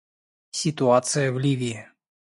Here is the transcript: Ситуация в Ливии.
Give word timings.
Ситуация 0.49 1.31
в 1.31 1.37
Ливии. 1.37 1.87